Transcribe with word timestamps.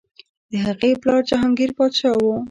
د 0.51 0.53
هغه 0.63 0.89
پلار 1.01 1.21
جهانګیر 1.29 1.71
پادشاه 1.79 2.15
و. 2.23 2.25